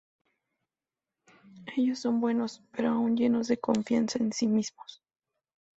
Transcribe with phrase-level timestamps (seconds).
[1.77, 5.03] Ellos son buenos, pero aún llenos de confianza en sí mismos...